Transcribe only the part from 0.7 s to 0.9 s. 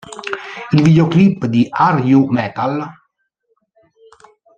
Il